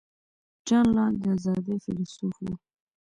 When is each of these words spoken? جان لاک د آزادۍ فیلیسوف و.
جان 0.67 0.85
لاک 0.95 1.13
د 1.23 1.25
آزادۍ 1.35 1.77
فیلیسوف 1.83 2.35
و. 2.43 2.47